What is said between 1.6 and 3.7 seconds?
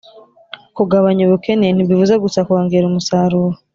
ntibivuze gusa kongera umusaruro